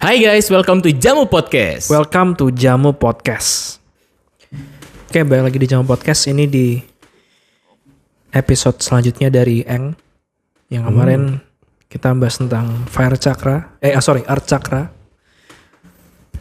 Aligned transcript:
Hai 0.00 0.18
guys, 0.18 0.50
welcome 0.50 0.82
to 0.82 0.90
Jamu 0.90 1.30
Podcast. 1.30 1.86
Welcome 1.86 2.34
to 2.34 2.50
Jamu 2.50 2.98
Podcast. 2.98 3.78
Oke, 5.06 5.22
balik 5.22 5.54
lagi 5.54 5.58
di 5.62 5.68
Jamu 5.70 5.86
Podcast. 5.86 6.26
Ini 6.26 6.50
di 6.50 6.82
episode 8.34 8.82
selanjutnya 8.82 9.30
dari 9.30 9.62
Eng. 9.62 9.94
Yang 10.66 10.84
kemarin 10.90 11.22
kita 11.86 12.10
bahas 12.18 12.42
tentang 12.42 12.90
Fire 12.90 13.14
Chakra. 13.14 13.78
Eh, 13.78 13.94
ah, 13.94 14.02
sorry, 14.02 14.26
Art 14.26 14.42
Chakra. 14.50 14.90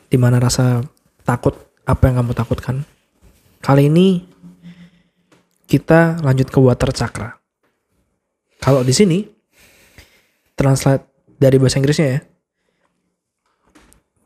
Di 0.10 0.18
mana 0.18 0.42
rasa 0.42 0.82
takut, 1.22 1.54
apa 1.86 2.10
yang 2.10 2.26
kamu 2.26 2.34
takutkan. 2.34 2.82
Kali 3.62 3.86
ini 3.86 4.26
kita 5.70 6.18
lanjut 6.26 6.50
ke 6.50 6.58
Water 6.58 6.90
Chakra. 6.90 7.39
Kalau 8.60 8.84
di 8.84 8.92
sini, 8.92 9.24
translate 10.60 11.08
dari 11.40 11.56
bahasa 11.56 11.80
Inggrisnya 11.80 12.08
ya. 12.20 12.20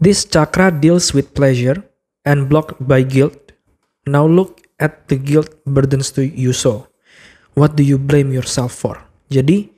This 0.02 0.27
chakra 0.27 0.73
deals 0.73 1.13
with 1.16 1.31
pleasure 1.31 1.80
and 2.27 2.49
blocked 2.49 2.81
by 2.81 3.05
guilt. 3.05 3.55
Now 4.03 4.27
look 4.27 4.59
at 4.81 5.08
the 5.08 5.16
guilt 5.16 5.48
burdens 5.63 6.11
to 6.20 6.25
you 6.25 6.52
so. 6.52 6.91
What 7.53 7.77
do 7.77 7.85
you 7.85 8.02
blame 8.02 8.34
yourself 8.34 8.73
for? 8.73 8.99
Jadi 9.30 9.70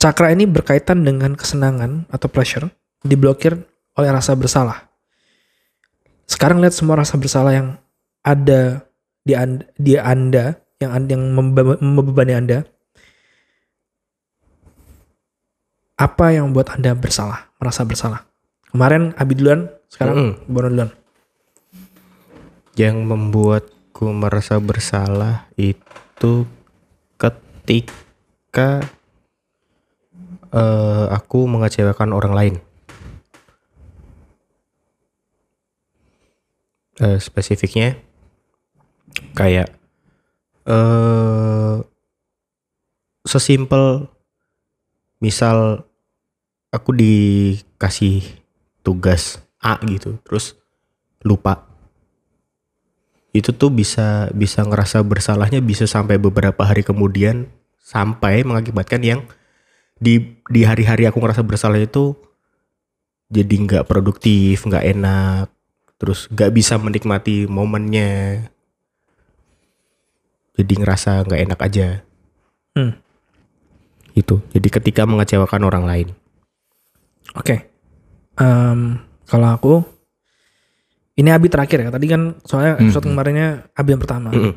cakra 0.00 0.32
ini 0.32 0.48
berkaitan 0.48 1.04
dengan 1.04 1.36
kesenangan 1.38 2.08
atau 2.10 2.26
pleasure 2.26 2.66
diblokir 3.04 3.54
oleh 3.94 4.10
rasa 4.10 4.34
bersalah. 4.34 4.88
Sekarang 6.26 6.58
lihat 6.58 6.74
semua 6.74 6.98
rasa 6.98 7.14
bersalah 7.14 7.52
yang 7.54 7.68
ada 8.24 8.82
di 9.22 9.36
anda, 9.36 9.64
di 9.78 9.94
anda 9.94 10.56
yang 10.80 10.90
yang 11.06 11.22
membe- 11.36 11.78
membebani 11.78 12.34
anda. 12.34 12.58
Apa 15.98 16.30
yang 16.30 16.54
membuat 16.54 16.78
anda 16.78 16.94
bersalah, 16.94 17.50
merasa 17.58 17.82
bersalah? 17.82 18.22
Kemarin 18.70 19.18
Abi 19.18 19.34
duluan, 19.34 19.66
sekarang 19.90 20.38
Bono 20.46 20.70
duluan. 20.70 20.90
Yang 22.78 22.96
membuatku 23.02 24.06
merasa 24.14 24.62
bersalah 24.62 25.50
itu 25.58 26.46
ketika 27.18 28.86
eh, 30.54 31.06
aku 31.10 31.50
mengecewakan 31.50 32.14
orang 32.14 32.34
lain. 32.38 32.54
Eh, 37.02 37.18
spesifiknya 37.18 37.98
kayak 39.34 39.74
eh 40.62 41.76
sesimpel 43.26 44.06
misal 45.18 45.87
aku 46.68 46.90
dikasih 46.92 48.24
tugas 48.84 49.40
A 49.58 49.80
gitu, 49.84 50.22
terus 50.22 50.54
lupa. 51.26 51.66
Itu 53.34 53.52
tuh 53.52 53.74
bisa 53.74 54.30
bisa 54.32 54.64
ngerasa 54.64 55.02
bersalahnya 55.04 55.60
bisa 55.60 55.84
sampai 55.84 56.16
beberapa 56.16 56.62
hari 56.64 56.86
kemudian 56.86 57.50
sampai 57.82 58.46
mengakibatkan 58.46 59.02
yang 59.02 59.20
di 59.98 60.38
di 60.46 60.62
hari-hari 60.62 61.10
aku 61.10 61.18
ngerasa 61.18 61.42
bersalah 61.42 61.82
itu 61.82 62.14
jadi 63.28 63.50
nggak 63.50 63.84
produktif 63.90 64.62
nggak 64.62 64.84
enak 64.94 65.46
terus 65.98 66.30
nggak 66.30 66.54
bisa 66.54 66.78
menikmati 66.78 67.50
momennya. 67.50 68.46
Jadi 70.58 70.72
ngerasa 70.74 71.26
nggak 71.26 71.42
enak 71.50 71.60
aja. 71.60 71.88
Hmm. 72.78 72.94
itu. 74.14 74.42
Jadi 74.50 74.68
ketika 74.70 75.06
mengecewakan 75.06 75.62
orang 75.66 75.84
lain 75.86 76.08
Oke. 77.36 77.68
Em, 78.38 79.02
kalau 79.28 79.48
aku 79.52 79.74
ini 81.18 81.34
Abi 81.34 81.50
terakhir 81.50 81.84
ya. 81.84 81.90
Tadi 81.90 82.06
kan 82.06 82.38
soalnya 82.46 82.78
episode 82.78 83.10
kemarinnya 83.10 83.66
Abi 83.74 83.90
yang 83.92 84.02
pertama. 84.02 84.30
Mm-mm. 84.30 84.54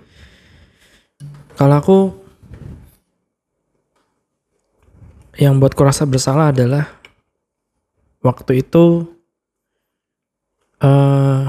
Kalau 1.57 1.75
aku 1.75 1.97
yang 5.41 5.57
buatku 5.57 5.81
rasa 5.81 6.05
bersalah 6.05 6.53
adalah 6.53 6.85
waktu 8.21 8.61
itu 8.61 9.09
eh 10.81 11.45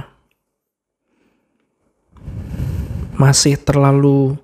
masih 3.21 3.55
terlalu 3.61 4.34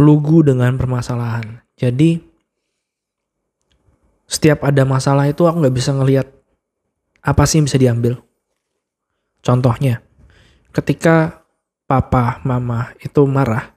lugu 0.00 0.42
dengan 0.42 0.74
permasalahan. 0.74 1.62
Jadi 1.78 2.27
setiap 4.28 4.60
ada 4.68 4.84
masalah 4.84 5.24
itu 5.24 5.48
aku 5.48 5.64
nggak 5.64 5.76
bisa 5.76 5.96
ngelihat 5.96 6.28
apa 7.24 7.42
sih 7.48 7.58
yang 7.58 7.66
bisa 7.66 7.80
diambil. 7.80 8.20
Contohnya, 9.40 10.04
ketika 10.76 11.42
papa, 11.88 12.44
mama 12.44 12.92
itu 13.00 13.24
marah, 13.24 13.72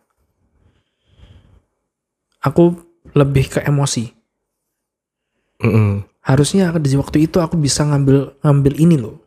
aku 2.44 2.76
lebih 3.16 3.48
ke 3.48 3.60
emosi. 3.64 4.12
Mm-mm. 5.64 6.04
Harusnya 6.22 6.76
di 6.78 6.94
waktu 7.00 7.26
itu 7.26 7.40
aku 7.40 7.56
bisa 7.56 7.88
ngambil 7.88 8.36
ngambil 8.44 8.74
ini 8.78 8.98
loh. 9.00 9.18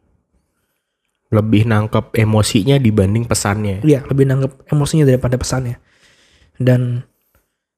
lebih 1.34 1.66
nangkep 1.66 2.14
emosinya 2.14 2.78
dibanding 2.78 3.26
pesannya 3.26 3.82
Iya, 3.82 4.06
lebih 4.06 4.22
nanggep 4.22 4.70
emosinya 4.70 5.02
daripada 5.02 5.34
pesannya. 5.34 5.82
Dan 6.62 7.02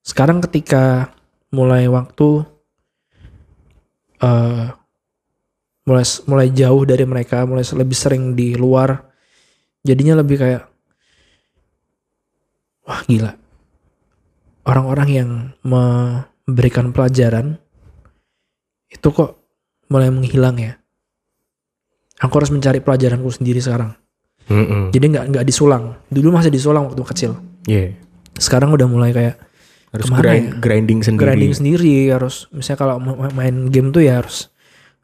sekarang 0.04 0.44
ketika 0.44 1.16
mulai 1.48 1.88
waktu 1.88 2.44
eh 4.22 4.66
mulai 5.86 6.06
mulai 6.26 6.48
jauh 6.50 6.82
dari 6.82 7.04
mereka, 7.06 7.46
mulai 7.46 7.62
lebih 7.62 7.96
sering 7.96 8.34
di 8.34 8.58
luar, 8.58 9.06
jadinya 9.86 10.18
lebih 10.18 10.36
kayak 10.42 10.62
wah 12.86 13.00
gila. 13.06 13.32
Orang-orang 14.66 15.08
yang 15.14 15.30
memberikan 15.62 16.90
pelajaran 16.90 17.54
itu 18.90 19.08
kok 19.14 19.38
mulai 19.86 20.10
menghilang 20.10 20.58
ya. 20.58 20.74
Aku 22.18 22.34
harus 22.42 22.50
mencari 22.50 22.82
pelajaranku 22.82 23.30
sendiri 23.30 23.62
sekarang. 23.62 23.94
Mm-mm. 24.50 24.90
Jadi 24.90 25.06
nggak 25.14 25.24
nggak 25.30 25.46
disulang. 25.46 25.94
Dulu 26.10 26.34
masih 26.34 26.50
disulang 26.50 26.90
waktu 26.90 27.02
kecil. 27.06 27.32
Iya. 27.66 27.94
Sekarang 28.34 28.74
udah 28.74 28.86
mulai 28.90 29.14
kayak 29.14 29.45
harus 29.96 30.06
Ke 30.06 30.12
mana 30.12 30.22
grind- 30.22 30.46
ya? 30.46 30.54
grinding 30.58 31.00
sendiri 31.00 31.24
grinding 31.24 31.52
sendiri. 31.52 31.94
Harus 32.08 32.46
misalnya 32.50 32.78
kalau 32.78 32.96
ma- 32.96 33.32
main 33.32 33.66
game 33.66 33.90
tuh 33.90 34.00
ya 34.00 34.20
harus 34.20 34.52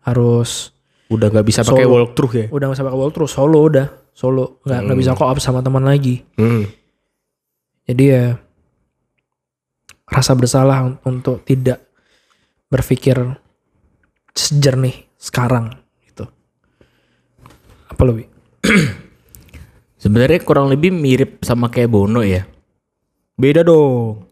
harus 0.03 0.70
udah 1.08 1.28
nggak 1.28 1.44
bisa 1.44 1.60
pakai 1.62 1.84
walkthrough 1.84 2.32
ya 2.34 2.47
udah 2.48 2.64
nggak 2.69 2.78
sampai 2.78 2.91
ke 2.91 3.12
terus 3.12 3.30
solo 3.30 3.58
udah 3.62 3.86
solo 4.12 4.60
nggak 4.62 4.80
nggak 4.82 4.98
bisa 4.98 5.10
co-op 5.12 5.38
sama 5.38 5.60
teman 5.60 5.82
lagi. 5.82 6.20
Mm. 6.36 6.64
Jadi 7.84 8.04
ya 8.04 8.36
rasa 10.04 10.32
bersalah 10.32 10.84
un- 10.84 11.00
untuk 11.03 11.41
tidak 11.42 11.80
berpikir 12.66 13.16
sejernih 14.30 15.09
sekarang 15.14 15.72
gitu. 16.03 16.24
Apa 17.86 18.03
lebih? 18.03 18.26
Sebenarnya 20.03 20.42
kurang 20.42 20.66
lebih 20.66 20.91
mirip 20.91 21.41
sama 21.41 21.69
kayak 21.69 21.88
Bono 21.88 22.20
ya. 22.20 22.42
beda 23.32 23.64
dong 23.64 24.28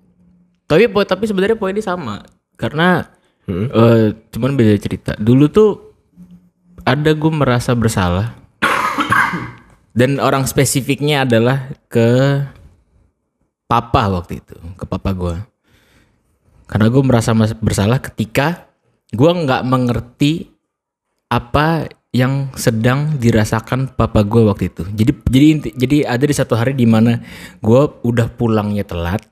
Tapi 0.71 0.87
tapi 0.87 1.25
sebenarnya 1.27 1.59
poinnya 1.59 1.83
sama 1.83 2.23
karena 2.55 3.11
Mm. 3.51 3.67
eh, 3.67 4.07
cuman 4.31 4.55
beda 4.55 4.79
cerita. 4.79 5.13
Dulu 5.19 5.51
tuh 5.51 5.71
ada 6.87 7.11
gue 7.11 7.33
merasa 7.35 7.75
bersalah 7.75 8.39
dan 9.91 10.23
orang 10.23 10.47
spesifiknya 10.47 11.27
adalah 11.27 11.75
ke 11.91 12.41
papa 13.67 14.07
waktu 14.07 14.39
itu, 14.39 14.55
ke 14.79 14.85
papa 14.87 15.11
gue. 15.11 15.37
Karena 16.71 16.87
gue 16.87 17.03
merasa 17.03 17.35
bersalah 17.59 17.99
ketika 17.99 18.71
gue 19.11 19.31
nggak 19.31 19.67
mengerti 19.67 20.47
apa 21.27 21.91
yang 22.15 22.51
sedang 22.55 23.19
dirasakan 23.19 23.95
papa 23.95 24.23
gue 24.23 24.47
waktu 24.47 24.71
itu. 24.71 24.83
Jadi 24.95 25.13
jadi 25.27 25.49
jadi 25.75 25.97
ada 26.07 26.25
di 26.27 26.35
satu 26.35 26.55
hari 26.55 26.75
di 26.75 26.87
mana 26.87 27.19
gue 27.59 27.83
udah 28.07 28.31
pulangnya 28.31 28.87
telat, 28.87 29.27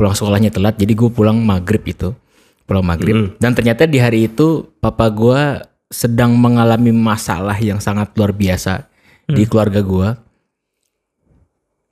pulang 0.00 0.16
sekolahnya 0.16 0.48
telat. 0.48 0.80
Jadi 0.80 0.96
gue 0.96 1.12
pulang 1.12 1.36
maghrib 1.36 1.84
itu, 1.84 2.16
pulang 2.64 2.80
maghrib. 2.80 3.36
Dan 3.36 3.52
ternyata 3.52 3.84
di 3.84 4.00
hari 4.00 4.32
itu 4.32 4.64
papa 4.80 5.12
gue 5.12 5.60
sedang 5.92 6.32
mengalami 6.40 6.88
masalah 6.88 7.60
yang 7.60 7.84
sangat 7.84 8.16
luar 8.16 8.32
biasa 8.32 8.88
di 9.28 9.44
keluarga 9.44 9.84
gue. 9.84 10.08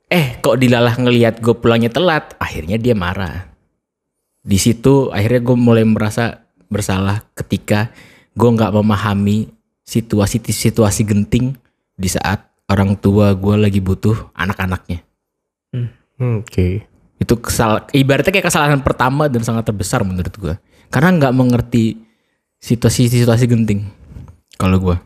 Eh 0.09 0.41
kok 0.41 0.57
dilalah 0.57 0.97
ngelihat 0.97 1.37
gue 1.37 1.53
pulangnya 1.53 1.93
telat, 1.93 2.33
akhirnya 2.41 2.81
dia 2.81 2.97
marah. 2.97 3.53
Di 4.41 4.57
situ 4.57 5.13
akhirnya 5.13 5.45
gue 5.45 5.57
mulai 5.61 5.85
merasa 5.85 6.49
bersalah 6.65 7.21
ketika 7.37 7.93
gue 8.33 8.49
nggak 8.49 8.73
memahami 8.73 9.53
situasi-situasi 9.85 11.05
genting 11.05 11.53
di 11.93 12.09
saat 12.09 12.49
orang 12.65 12.97
tua 12.97 13.37
gue 13.37 13.53
lagi 13.53 13.77
butuh 13.77 14.33
anak-anaknya. 14.33 15.05
Hmm, 15.69 16.41
oke 16.41 16.88
Itu 17.19 17.35
kesal 17.37 17.85
ibaratnya 17.91 18.31
kayak 18.31 18.47
kesalahan 18.47 18.81
pertama 18.81 19.27
dan 19.27 19.43
sangat 19.43 19.67
terbesar 19.67 20.01
menurut 20.07 20.31
gua. 20.39 20.55
Karena 20.87 21.13
nggak 21.13 21.35
mengerti 21.35 21.99
situasi-situasi 22.63 23.45
genting. 23.45 23.85
Kalau 24.55 24.79
gua. 24.79 24.97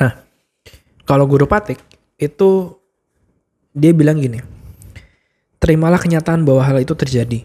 Nah, 0.00 0.12
kalau 1.04 1.28
guru 1.28 1.44
patik 1.44 1.78
itu 2.16 2.74
dia 3.76 3.92
bilang 3.92 4.18
gini, 4.18 4.40
terimalah 5.60 6.00
kenyataan 6.00 6.42
bahwa 6.42 6.64
hal 6.64 6.80
itu 6.82 6.96
terjadi. 6.96 7.44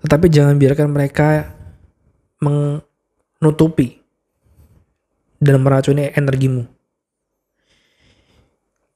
Tetapi 0.00 0.26
jangan 0.32 0.56
biarkan 0.56 0.88
mereka 0.88 1.52
menutupi 2.40 4.00
dan 5.36 5.60
meracuni 5.60 6.08
energimu. 6.16 6.79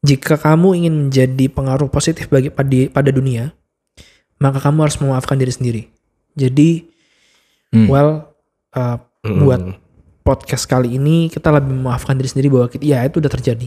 Jika 0.04 0.36
kamu 0.36 0.84
ingin 0.84 0.94
menjadi 1.08 1.48
pengaruh 1.48 1.88
positif 1.88 2.28
bagi 2.28 2.52
pada, 2.52 2.92
pada 2.92 3.08
dunia, 3.08 3.56
maka 4.36 4.60
kamu 4.60 4.84
harus 4.84 5.00
memaafkan 5.00 5.40
diri 5.40 5.52
sendiri. 5.52 5.82
Jadi, 6.36 6.92
Hmm. 7.74 7.90
well, 7.90 8.30
uh, 8.76 9.02
buat 9.24 9.58
podcast 10.22 10.68
kali 10.70 10.94
ini 10.94 11.26
kita 11.26 11.50
lebih 11.50 11.74
memaafkan 11.74 12.14
diri 12.14 12.30
sendiri 12.30 12.52
bahwa 12.52 12.70
kita, 12.70 12.84
ya 12.86 13.02
itu 13.02 13.18
udah 13.18 13.32
terjadi. 13.32 13.66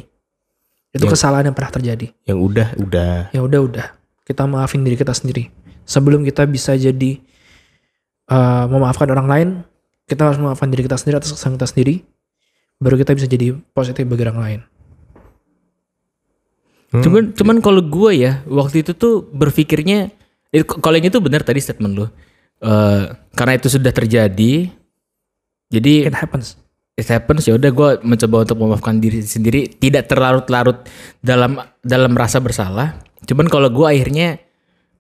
Itu 0.96 1.06
Ya. 1.06 1.12
kesalahan 1.12 1.52
yang 1.52 1.58
pernah 1.58 1.74
terjadi. 1.76 2.08
Yang 2.24 2.40
udah 2.40 2.68
udah. 2.80 3.16
Ya 3.36 3.42
udah 3.44 3.60
udah. 3.68 3.88
Kita 4.24 4.48
maafin 4.48 4.88
diri 4.88 4.96
kita 4.96 5.12
sendiri. 5.12 5.52
Sebelum 5.84 6.24
kita 6.24 6.48
bisa 6.48 6.78
jadi 6.80 7.20
uh, 8.32 8.66
memaafkan 8.72 9.12
orang 9.12 9.28
lain, 9.28 9.48
kita 10.08 10.24
harus 10.24 10.40
memaafkan 10.40 10.72
diri 10.72 10.88
kita 10.88 10.96
sendiri 10.96 11.20
atas 11.20 11.36
kesalahan 11.36 11.60
kita 11.60 11.68
sendiri. 11.68 11.96
Baru 12.80 12.96
kita 12.96 13.12
bisa 13.12 13.28
jadi 13.28 13.56
positif 13.76 14.08
bagi 14.08 14.24
orang 14.24 14.40
lain. 14.40 14.60
Hmm. 16.88 17.04
Cuman 17.04 17.24
cuman 17.36 17.58
kalau 17.60 17.84
gue 17.84 18.12
ya 18.24 18.44
waktu 18.48 18.84
itu 18.84 18.96
tuh 18.96 19.28
berpikirnya 19.28 20.08
eh, 20.56 20.64
kalau 20.64 20.96
yang 20.96 21.12
itu 21.12 21.20
benar 21.20 21.44
tadi 21.44 21.60
statement 21.60 21.94
lu. 21.94 22.06
Eh, 22.64 23.04
karena 23.36 23.54
itu 23.60 23.68
sudah 23.68 23.92
terjadi. 23.92 24.72
Jadi 25.68 25.94
It 26.08 26.16
happens. 26.16 26.56
it 26.98 27.06
happens 27.12 27.44
ya 27.46 27.60
udah 27.60 27.70
gue 27.76 27.90
mencoba 28.08 28.48
untuk 28.48 28.58
memaafkan 28.58 28.98
diri 29.04 29.20
sendiri 29.20 29.68
tidak 29.68 30.08
terlarut-larut 30.08 30.88
dalam 31.20 31.60
dalam 31.84 32.16
rasa 32.16 32.40
bersalah. 32.40 33.04
Cuman 33.28 33.52
kalau 33.52 33.68
gue 33.68 33.84
akhirnya 33.84 34.40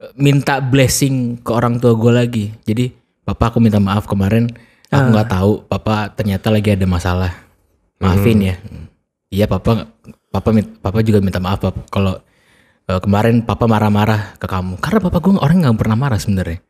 eh, 0.03 0.11
minta 0.19 0.59
blessing 0.59 1.39
ke 1.39 1.51
orang 1.55 1.79
tua 1.79 1.95
gue 1.95 2.11
lagi. 2.11 2.45
Jadi 2.67 2.91
papa 3.23 3.49
aku 3.55 3.63
minta 3.63 3.79
maaf 3.79 4.05
kemarin 4.05 4.51
aku 4.91 5.07
nggak 5.11 5.29
tahu 5.31 5.51
papa 5.67 6.11
ternyata 6.11 6.51
lagi 6.51 6.75
ada 6.75 6.83
masalah. 6.83 7.31
Maafin 7.97 8.43
ya. 8.43 8.55
Iya 9.31 9.47
papa 9.49 9.87
papa 10.37 10.53
papa 10.79 11.01
juga 11.01 11.19
minta 11.19 11.41
maaf 11.41 11.59
papa 11.65 11.81
kalau 11.89 12.13
eh, 12.85 12.99
kemarin 13.01 13.41
papa 13.41 13.65
marah-marah 13.65 14.37
ke 14.37 14.45
kamu 14.45 14.77
karena 14.77 14.99
papa 15.01 15.17
gue 15.17 15.33
orang 15.41 15.57
nggak 15.65 15.77
pernah 15.81 15.97
marah 15.97 16.19
sebenarnya. 16.21 16.61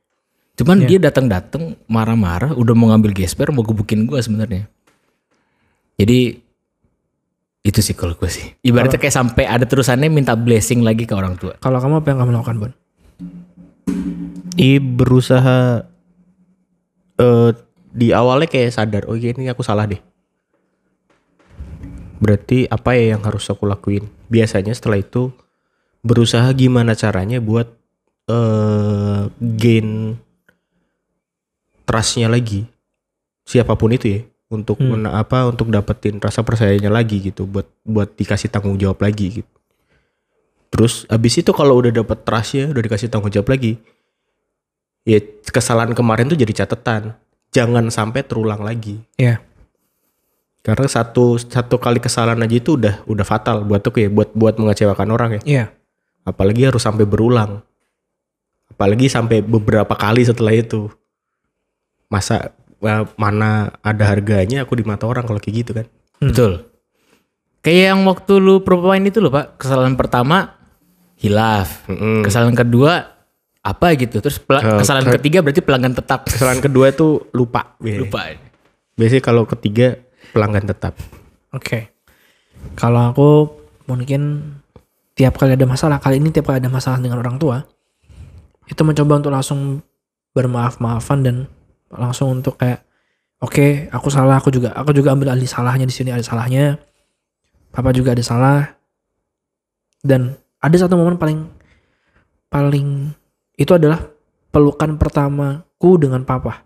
Cuman 0.58 0.90
dia 0.90 0.98
datang-datang 0.98 1.78
marah-marah 1.86 2.58
udah 2.58 2.74
mau 2.74 2.90
ngambil 2.90 3.14
gesper 3.14 3.54
mau 3.54 3.62
gebukin 3.62 4.10
gue 4.10 4.18
sebenarnya. 4.18 4.66
Jadi 6.02 6.48
itu 7.68 7.80
sih 7.84 7.94
kalau 7.94 8.16
gue 8.16 8.32
sih. 8.32 8.56
Ibaratnya 8.64 8.98
kayak 8.98 9.12
sampai 9.12 9.44
ada 9.44 9.68
terusannya 9.68 10.08
minta 10.08 10.34
blessing 10.34 10.82
lagi 10.82 11.04
ke 11.04 11.14
orang 11.14 11.36
tua. 11.36 11.60
Kalau 11.60 11.78
kamu 11.84 12.00
apa 12.00 12.08
yang 12.10 12.20
kamu 12.24 12.32
lakukan, 12.40 12.56
Bon? 12.58 12.74
I 14.58 14.82
berusaha 14.82 15.86
eh 17.22 17.50
di 17.92 18.14
awalnya 18.16 18.48
kayak 18.48 18.72
sadar, 18.72 19.04
oh 19.10 19.18
iya, 19.18 19.34
ini 19.36 19.52
aku 19.52 19.62
salah 19.62 19.86
deh. 19.90 20.00
Berarti 22.18 22.66
apa 22.68 22.98
ya 22.98 23.16
yang 23.18 23.24
harus 23.24 23.46
aku 23.48 23.66
lakuin? 23.66 24.10
Biasanya 24.28 24.74
setelah 24.74 24.98
itu 24.98 25.30
berusaha 26.02 26.46
gimana 26.54 26.94
caranya 26.94 27.38
buat 27.38 27.70
eh 28.28 29.22
gain 29.40 30.20
trustnya 31.88 32.28
lagi 32.28 32.68
siapa 33.48 33.80
pun 33.80 33.96
itu 33.96 34.20
ya 34.20 34.22
untuk 34.52 34.80
mena- 34.84 35.16
apa 35.16 35.48
untuk 35.48 35.72
dapetin 35.72 36.20
rasa 36.20 36.44
percayanya 36.44 36.92
lagi 36.92 37.20
gitu 37.24 37.48
buat 37.48 37.68
buat 37.84 38.16
dikasih 38.16 38.52
tanggung 38.52 38.76
jawab 38.76 39.00
lagi 39.00 39.40
gitu. 39.44 39.54
Terus 40.68 41.08
abis 41.08 41.40
itu 41.40 41.52
kalau 41.56 41.80
udah 41.80 41.92
dapet 41.96 42.28
trustnya 42.28 42.68
udah 42.68 42.84
dikasih 42.84 43.08
tanggung 43.08 43.32
jawab 43.32 43.56
lagi 43.56 43.80
ya 45.08 45.24
kesalahan 45.48 45.96
kemarin 45.96 46.28
tuh 46.28 46.36
jadi 46.36 46.68
catatan 46.68 47.16
jangan 47.56 47.88
sampai 47.88 48.28
terulang 48.28 48.60
lagi 48.60 49.00
Ya. 49.16 49.40
Karena 50.60 50.86
satu 50.86 51.38
satu 51.38 51.76
kali 51.76 51.98
kesalahan 51.98 52.40
aja 52.40 52.56
itu 52.56 52.76
udah 52.76 53.04
udah 53.04 53.24
fatal 53.24 53.62
buat 53.62 53.80
tuh 53.80 53.94
ya 53.96 54.08
buat 54.08 54.32
buat 54.32 54.56
mengecewakan 54.56 55.10
orang 55.10 55.30
ya 55.34 55.42
Iya. 55.44 55.66
apalagi 56.24 56.64
harus 56.64 56.80
sampai 56.80 57.04
berulang 57.04 57.64
apalagi 58.68 59.08
sampai 59.08 59.40
beberapa 59.40 59.92
kali 59.92 60.22
setelah 60.22 60.52
itu 60.52 60.92
masa 62.08 62.52
eh, 62.78 63.04
mana 63.16 63.50
ada 63.80 64.04
harganya 64.06 64.62
aku 64.62 64.76
di 64.76 64.84
mata 64.84 65.04
orang 65.04 65.24
kalau 65.24 65.38
kayak 65.38 65.56
gitu 65.58 65.72
kan 65.74 65.88
Betul. 66.18 66.66
Kayak 67.60 67.84
yang 67.92 68.02
waktu 68.04 68.34
lu 68.36 68.58
propoin 68.60 69.04
itu 69.04 69.20
loh 69.20 69.30
pak. 69.30 69.54
Kesalahan 69.56 69.94
pertama 69.94 70.56
hilaf. 71.16 71.86
Kesalahan 72.24 72.56
kedua 72.56 73.06
apa 73.60 73.88
gitu. 73.94 74.18
Terus 74.18 74.40
pela- 74.40 74.64
Eh, 74.64 74.80
kesalahan 74.80 75.06
ke- 75.06 75.20
ketiga 75.20 75.44
berarti 75.44 75.60
pelanggan 75.60 75.94
tetap. 75.94 76.26
kesalahan 76.26 76.58
kedua 76.58 76.90
tuh 76.90 77.30
lupa 77.32 77.76
Lupa. 77.84 78.34
biasanya 78.94 79.22
kalau 79.22 79.46
ketiga 79.46 80.00
pelanggan 80.34 80.68
tetap 80.68 80.96
Oke. 81.56 81.96
Kalau 82.76 83.14
aku 83.14 83.30
mungkin 83.88 84.54
tiap 85.16 85.40
kali 85.40 85.56
ada 85.56 85.66
masalah, 85.66 85.98
kali 85.98 86.20
ini 86.20 86.30
tiap 86.34 86.52
kali 86.52 86.60
ada 86.60 86.70
masalah 86.70 87.00
dengan 87.00 87.22
orang 87.24 87.40
tua, 87.40 87.64
itu 88.68 88.82
mencoba 88.84 89.24
untuk 89.24 89.34
langsung 89.34 89.82
bermaaf-maafan 90.36 91.20
dan 91.24 91.36
langsung 91.90 92.42
untuk 92.42 92.60
kayak 92.60 92.84
oke, 93.40 93.90
aku 93.90 94.08
salah, 94.12 94.38
aku 94.38 94.52
juga 94.52 94.76
aku 94.76 94.92
juga 94.92 95.16
ambil 95.16 95.34
alih 95.34 95.48
salahnya 95.48 95.88
di 95.88 95.96
sini 95.96 96.12
ada 96.12 96.26
salahnya. 96.26 96.78
Papa 97.72 97.94
juga 97.94 98.14
ada 98.14 98.24
salah. 98.26 98.78
Dan 100.02 100.38
ada 100.62 100.76
satu 100.78 100.94
momen 100.94 101.18
paling 101.18 101.48
paling 102.48 103.12
itu 103.58 103.72
adalah 103.74 104.00
pelukan 104.54 104.96
pertamaku 104.96 106.00
dengan 106.00 106.24
papa 106.24 106.64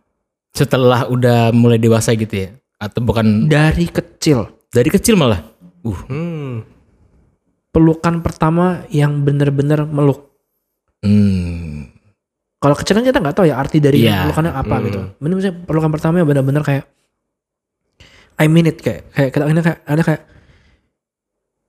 Setelah 0.54 1.08
udah 1.10 1.50
mulai 1.56 1.80
dewasa 1.80 2.12
gitu 2.14 2.36
ya. 2.36 2.61
Atau 2.82 3.06
bukan 3.06 3.46
dari 3.46 3.86
kecil. 3.86 4.50
dari 4.72 4.90
kecil 4.90 5.14
malah. 5.14 5.46
Uh. 5.86 6.02
hmm. 6.10 6.54
Pelukan 7.70 8.20
pertama 8.20 8.84
yang 8.90 9.22
bener-bener 9.22 9.86
meluk. 9.86 10.28
Hmm. 11.00 11.88
Kalau 12.58 12.76
kecil 12.76 12.94
kan 12.94 13.06
kita 13.06 13.18
nggak 13.18 13.36
tahu 13.36 13.46
ya 13.48 13.58
arti 13.58 13.78
dari 13.78 14.06
Iya. 14.06 14.26
pelukannya 14.26 14.52
apa 14.52 14.76
Hmm. 14.76 14.86
gitu. 14.86 15.00
Bener 15.18 15.34
misalnya 15.36 15.58
pelukan 15.62 15.90
pertama 15.90 16.20
yang 16.20 16.28
benar-benar 16.28 16.62
kayak 16.62 16.86
I 18.38 18.46
mean 18.46 18.66
it 18.66 18.82
kayak 18.82 19.10
kayak 19.12 19.30
kita 19.32 19.44
ini 19.46 19.62
kayak 19.62 19.80
ada 19.82 20.02
kayak 20.02 20.22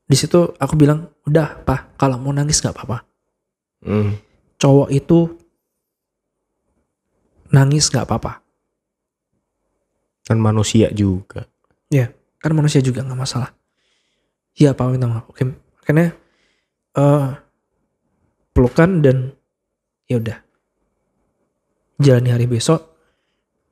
di 0.05 0.17
situ 0.17 0.53
aku 0.57 0.77
bilang 0.77 1.09
udah 1.25 1.65
pak 1.65 1.97
kalau 1.97 2.17
mau 2.17 2.33
nangis 2.33 2.61
nggak 2.61 2.73
apa-apa. 2.73 2.99
Hmm. 3.81 4.17
Cowok 4.59 4.89
itu 4.91 5.19
nangis 7.49 7.89
nggak 7.89 8.05
apa-apa. 8.05 8.42
Kan 10.23 10.39
manusia 10.39 10.89
juga 10.95 11.47
Ya 11.93 12.11
kan 12.41 12.57
manusia 12.57 12.81
juga 12.81 13.05
nggak 13.05 13.21
masalah. 13.21 13.53
Iya 14.57 14.73
pak 14.73 14.89
minta 14.93 15.09
maaf. 15.09 15.29
Oke 15.29 15.45
makanya 15.45 16.17
eh 16.97 17.29
pelukan 18.53 19.01
dan 19.01 19.33
ya 20.09 20.21
udah 20.21 20.39
jalani 22.01 22.31
hari 22.33 22.47
besok 22.49 22.93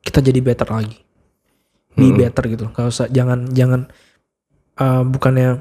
kita 0.01 0.21
jadi 0.21 0.39
better 0.41 0.69
lagi. 0.69 0.97
be 1.91 2.07
Hmm. 2.07 2.15
better 2.23 2.47
gitu 2.47 2.71
Gak 2.71 2.87
usah 2.87 3.11
jangan 3.11 3.51
jangan 3.51 3.91
eh, 4.79 5.03
bukannya 5.03 5.59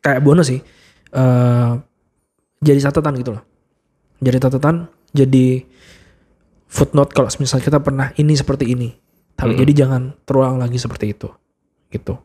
kayak 0.00 0.24
bonus 0.24 0.50
sih 0.50 0.60
eh 1.14 1.72
jadi 2.58 2.78
catatan 2.90 3.14
gitu 3.22 3.38
loh 3.38 3.44
jadi 4.18 4.38
catatan 4.42 4.90
jadi 5.14 5.62
footnote 6.68 7.14
kalau 7.14 7.30
misalnya 7.38 7.64
kita 7.64 7.78
pernah 7.80 8.08
ini 8.18 8.34
seperti 8.34 8.74
ini 8.74 8.88
tapi 9.38 9.54
Hmm. 9.54 9.60
jadi 9.62 9.72
jangan 9.86 10.02
terulang 10.26 10.58
lagi 10.58 10.76
seperti 10.76 11.14
itu 11.14 11.30
gitu 11.88 12.18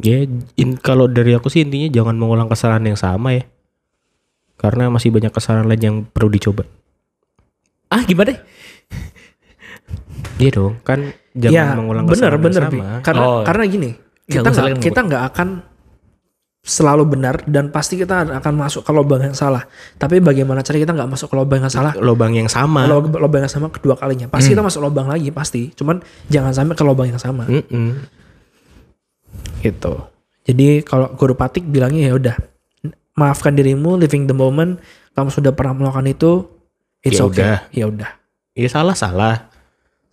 Ya, 0.00 0.24
in, 0.56 0.80
kalau 0.80 1.04
dari 1.04 1.36
aku 1.36 1.52
sih 1.52 1.60
intinya 1.60 1.84
jangan 1.92 2.16
mengulang 2.16 2.48
kesalahan 2.48 2.80
yang 2.80 2.96
sama 2.96 3.36
ya. 3.36 3.44
Karena 4.56 4.88
masih 4.88 5.12
banyak 5.12 5.28
kesalahan 5.28 5.68
lain 5.68 5.82
yang 5.84 5.96
perlu 6.08 6.32
dicoba. 6.32 6.64
Ah 7.92 8.00
gimana? 8.08 8.32
Iya 10.40 10.50
dong, 10.56 10.80
kan 10.80 11.12
jangan 11.36 11.52
ya 11.52 11.64
mengulang 11.76 12.04
bener 12.08 12.16
kesalahan 12.16 12.40
bener 12.40 12.62
yang 12.64 12.72
Bi. 12.72 12.80
sama. 12.80 12.88
karena 13.04 13.20
Oh. 13.22 13.42
karena 13.44 13.64
gini 13.68 13.90
kita 14.24 14.48
nggak 14.48 14.68
kita 14.80 15.00
nggak 15.04 15.22
akan 15.28 15.48
selalu 16.60 17.16
benar 17.16 17.40
dan 17.48 17.72
pasti 17.72 17.96
kita 17.96 18.28
akan 18.36 18.54
masuk 18.54 18.84
ke 18.84 18.92
lubang 18.92 19.24
yang 19.24 19.32
salah 19.32 19.64
tapi 19.96 20.20
bagaimana 20.20 20.60
cara 20.60 20.76
kita 20.76 20.92
nggak 20.92 21.08
masuk 21.08 21.32
ke 21.32 21.36
lubang 21.40 21.64
yang 21.64 21.72
salah 21.72 21.96
Lubang 21.96 22.36
yang 22.36 22.52
sama. 22.52 22.84
Lubang 22.84 23.40
yang 23.48 23.52
sama 23.52 23.72
kedua 23.72 23.96
kalinya 23.96 24.28
pasti 24.28 24.52
kita 24.52 24.60
masuk 24.60 24.84
lubang 24.84 25.08
lagi 25.08 25.32
pasti 25.32 25.72
cuman 25.72 26.04
jangan 26.28 26.52
sampai 26.52 26.76
ke 26.76 26.84
lubang 26.84 27.08
yang 27.08 27.16
sama 27.16 27.48
Mm-mm. 27.48 28.04
gitu 29.64 30.04
jadi 30.44 30.84
kalau 30.84 31.12
guru 31.16 31.32
patik 31.32 31.64
bilangnya 31.64 32.12
ya 32.12 32.14
udah 32.16 32.36
maafkan 33.18 33.52
dirimu, 33.52 34.00
living 34.00 34.24
the 34.24 34.32
moment, 34.32 34.80
kamu 35.12 35.28
sudah 35.28 35.52
pernah 35.52 35.76
melakukan 35.76 36.08
itu, 36.08 36.32
it's 37.04 37.20
Ya 37.20 37.28
okay. 37.28 37.44
udah. 37.44 37.56
Ya 37.68 37.84
udah. 37.92 38.10
Ya 38.56 38.68
salah 38.72 38.96
salah. 38.96 39.52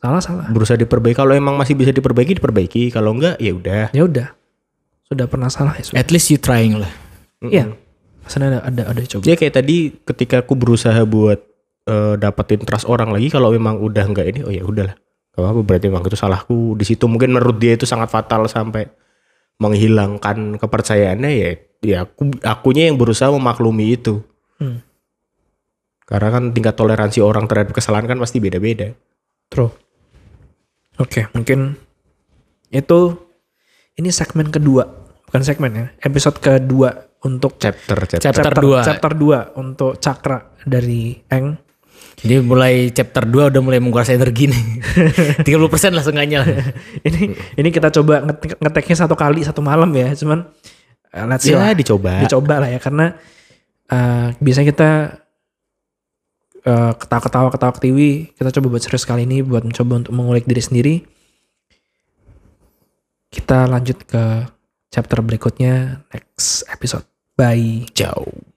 Salah 0.03 0.21
salah. 0.21 0.45
Berusaha 0.51 0.75
diperbaiki. 0.75 1.15
Kalau 1.15 1.31
emang 1.33 1.55
masih 1.55 1.73
bisa 1.73 1.95
diperbaiki 1.95 2.37
diperbaiki. 2.37 2.91
Kalau 2.91 3.15
enggak 3.15 3.39
ya 3.39 3.55
udah. 3.55 3.83
Ya 3.95 4.03
udah. 4.03 4.27
Sudah 5.07 5.25
pernah 5.31 5.47
salah 5.47 5.73
ya 5.79 5.83
sudah. 5.87 5.97
At 6.03 6.11
least 6.11 6.27
you 6.29 6.39
trying 6.39 6.77
lah. 6.77 6.91
Iya. 7.39 7.71
Maksudnya 8.27 8.59
ada 8.59 8.59
ada 8.67 8.83
ada 8.91 9.01
coba. 9.07 9.23
Ya 9.23 9.39
kayak 9.39 9.55
tadi 9.55 9.95
ketika 10.03 10.43
aku 10.43 10.59
berusaha 10.59 10.99
buat 11.07 11.39
eh, 11.87 12.15
dapetin 12.19 12.61
trust 12.67 12.85
orang 12.91 13.15
lagi 13.15 13.31
kalau 13.31 13.55
memang 13.55 13.79
udah 13.79 14.03
enggak 14.03 14.27
ini 14.27 14.43
oh 14.43 14.51
ya 14.51 14.67
udahlah. 14.67 14.99
Gak 15.37 15.41
apa-apa 15.45 15.61
berarti 15.63 15.85
memang 15.87 16.03
itu 16.03 16.17
salahku 16.17 16.73
di 16.75 16.83
situ 16.83 17.05
mungkin 17.05 17.31
menurut 17.31 17.61
dia 17.61 17.77
itu 17.77 17.85
sangat 17.85 18.09
fatal 18.09 18.49
sampai 18.49 18.89
menghilangkan 19.61 20.57
kepercayaannya 20.57 21.31
ya 21.31 21.49
ya 21.81 21.97
aku 22.09 22.41
akunya 22.41 22.89
yang 22.89 22.99
berusaha 22.99 23.31
memaklumi 23.31 23.95
itu. 23.95 24.25
Hmm. 24.59 24.83
Karena 26.07 26.39
kan 26.39 26.43
tingkat 26.55 26.75
toleransi 26.75 27.19
orang 27.19 27.45
terhadap 27.45 27.75
kesalahan 27.75 28.07
kan 28.07 28.17
pasti 28.17 28.39
beda-beda. 28.39 28.95
True. 29.51 29.71
Oke, 30.97 31.29
mungkin 31.35 31.77
itu 32.73 32.99
ini 33.97 34.09
segmen 34.09 34.47
kedua, 34.47 34.85
bukan 35.25 35.41
segmen 35.41 35.71
ya, 35.73 35.85
episode 35.99 36.37
kedua 36.37 36.93
untuk 37.19 37.57
Chapter 37.57 37.97
chapter. 38.07 38.29
Chapter 38.29 38.53
dua. 38.55 38.79
chapter 38.81 39.11
2 39.11 39.57
untuk 39.57 39.97
cakra 39.97 40.37
dari 40.63 41.17
Eng. 41.27 41.57
Dia 42.17 42.41
mulai 42.41 42.89
chapter 42.89 43.25
2 43.25 43.49
udah 43.49 43.61
mulai 43.61 43.77
menguras 43.77 44.09
energi 44.09 44.45
nih. 44.47 44.63
30% 45.45 45.49
lah 45.91 46.01
seenggaknya 46.01 46.37
lah. 46.41 46.49
ini 47.09 47.29
ini 47.55 47.69
kita 47.69 47.89
coba 47.91 48.21
ngetek- 48.23 48.57
ngeteknya 48.57 48.95
satu 48.95 49.13
kali 49.13 49.41
satu 49.41 49.61
malam 49.61 49.89
ya, 49.91 50.13
cuman 50.13 50.45
eh, 51.09 51.25
let's 51.25 51.41
see 51.43 51.53
Ya 51.53 51.61
lah. 51.63 51.73
dicoba. 51.73 52.21
dicoba 52.21 52.55
lah 52.61 52.69
ya 52.69 52.77
karena 52.77 53.17
eh 53.87 54.27
biasanya 54.37 54.67
kita 54.67 54.89
eh, 56.61 56.91
ketawa-ketawa 56.93 57.49
ketawa 57.49 57.71
ketiwi 57.73 58.09
kita 58.33 58.49
coba 58.51 58.67
buat 58.69 58.81
serius 58.81 59.05
kali 59.05 59.25
ini 59.25 59.41
buat 59.41 59.61
mencoba 59.61 60.05
untuk 60.05 60.13
mengulik 60.13 60.45
diri 60.45 60.61
sendiri 60.61 60.95
kita 63.31 63.67
lanjut 63.67 64.03
ke 64.07 64.47
chapter 64.91 65.19
berikutnya 65.21 66.03
next 66.11 66.65
episode 66.71 67.05
bye 67.37 67.85
Jauh. 67.93 68.56